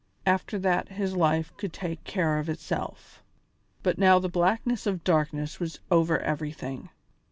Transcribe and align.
After 0.25 0.57
that 0.57 0.89
his 0.89 1.15
life 1.15 1.53
could 1.57 1.71
take 1.71 2.03
care 2.05 2.39
of 2.39 2.49
itself. 2.49 3.21
But 3.83 3.99
now 3.99 4.17
the 4.17 4.29
blackness 4.29 4.87
of 4.87 5.03
darkness 5.03 5.59
was 5.59 5.79
over 5.91 6.17
everything. 6.17 6.89